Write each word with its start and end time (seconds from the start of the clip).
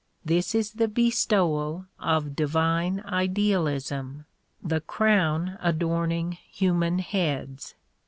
This 0.25 0.55
is 0.55 0.71
the 0.71 0.87
bestowal 0.87 1.85
of 1.99 2.35
divine 2.35 3.01
idealism, 3.05 4.25
the 4.59 4.81
crown 4.81 5.59
adorning 5.61 6.31
human 6.51 6.97
heads. 6.97 7.75